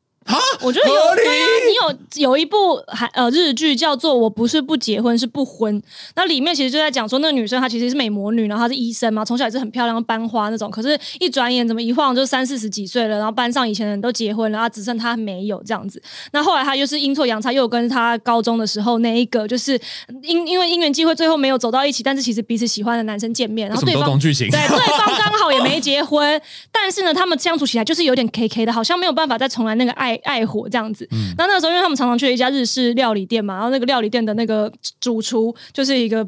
[0.61, 5.81] 我觉得有对啊，你有有一部还呃日剧叫做《我不是不结婚是不婚》，
[6.17, 16.03] 那里面其实就在讲说那个女生她其实是美魔女，然后她是医生嘛，从小也是很漂亮班花那种，可是一转眼怎么一晃就三四十几岁了，然后班上以前的人都结婚了，然后只剩她没有这样子。
[16.33, 19.81] 那后来她又是阴错阳差，又跟她高中的时候那一个就是
[20.23, 26.41] 因 因为因缘际会最后没有走到一起，但是其实彼此喜欢的男生见面，然后对方剧情，对，对方刚好也没结婚，
[26.73, 31.09] 但是呢，他们相处起来就是有点 K K 的，好像没有办法再重来那个爱爱火这样子。
[31.37, 36.25] 那那个时候，因为他们常常去了一家日式料理店嘛，然后那个料理店的那个主厨就是一个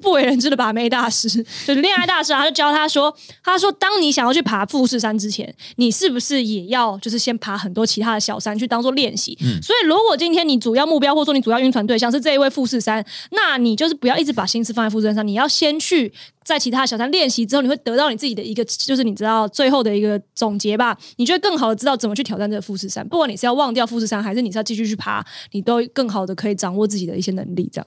[0.00, 1.28] 不为人知的把妹大师，
[1.66, 9.36] 就是恋爱大师啊，他就教他说，他说，当你想要去爬富士山之前，你是不是也要就是先爬很多其他的小山去当做练习？
[9.62, 16.12] 所以，如果今天你主要目标或者说你主要晕船对象是这一位富士山，那你就是不要一直把心思放在富士山上，你要先去
[16.44, 20.96] 在其他小山练习之后，你会得到你自己的一个，就是你知道最后的一个总结吧。
[21.16, 23.06] 你就会更好的知道怎么去挑战这个富士山。
[23.08, 27.68] 不管你是要忘掉富士山，还是你是要继续去爬，你都更好的可以掌握自己的一些能力。
[27.72, 27.86] 这样，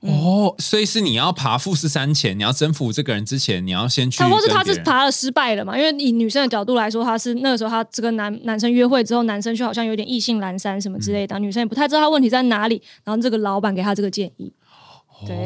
[0.00, 4.28] 哦，所以是你要爬富士山前，你要征服这个人之前，你要先去他。
[4.28, 5.78] 或是他是爬了失败了嘛？
[5.78, 12.82] 因为以女生的角度来说，他是那个时候他这个男男生约会之后，男生就好像有点意兴阑珊什么之类的，女生也不太知道他问题在哪里。
[13.04, 14.52] 然后这个老板给他这个建议，
[15.26, 15.36] 对。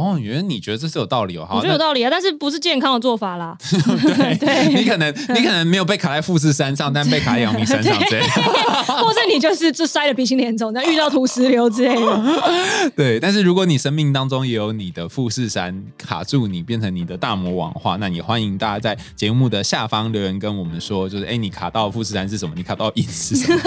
[0.00, 1.46] 哦，原来你觉得这是有道理哦。
[1.48, 3.56] 好，我觉得有道理啊，但是不是健康的做法啦。
[3.62, 8.28] 对对你可能你可能没有被卡在富士山上，但被卡在阳明山上之类的。
[9.04, 12.22] 或者你就是就摔得鼻青脸肿，那遇到土石流之类的。
[12.96, 22.54] 对，但是如果你生命当中也有你的富士山卡住你，变成你的大魔王的话，那你欢迎大家在节目的下方留言跟我们说，就是哎，你卡到富士山是什么？
[22.56, 23.60] 你卡到影是什么？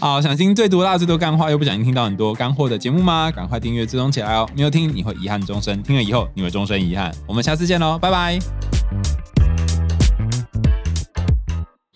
[0.00, 3.30] 好，想听最毒辣、最多干话，又不小心听到很多干货的节目吗？
[3.30, 4.48] 赶快订阅追踪起来哦！
[4.54, 7.10] 没有听你会遗憾终身，听了以后你会终身遗憾。
[7.26, 8.38] 我们下次见喽，拜拜。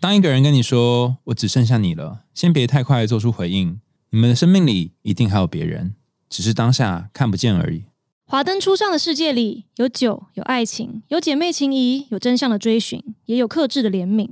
[0.00, 3.80] 当一个人跟你说“我只剩下你了”，先别太快做出回应。
[4.10, 5.94] 你们的生命里一定还有别人，
[6.28, 7.84] 只是当下看不见而已。
[8.24, 14.30] 华灯初上的世界里，有酒，有爱情，有姐妹情谊，有真相的追寻，也有克制的怜悯。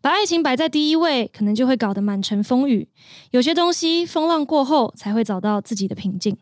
[0.00, 2.88] 把爱情摆在第一位，可能就会搞得满城风雨。
[3.30, 6.36] 有些东西风浪过后，才会找到自己的平静。